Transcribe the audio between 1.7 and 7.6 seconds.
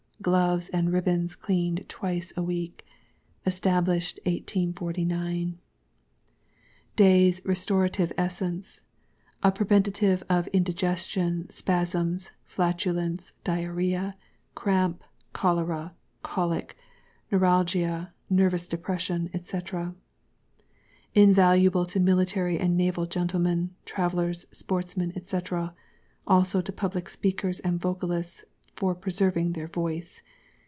Twice a Week. ESTABLISHED 1849. DAYŌĆÖS